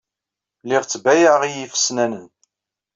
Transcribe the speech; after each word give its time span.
Lliɣ 0.63 0.83
ttbayaɛeɣ 0.85 1.41
i 1.45 1.49
yifesyanen. 1.55 2.27